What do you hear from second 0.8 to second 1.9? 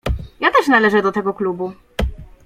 do tego klubu."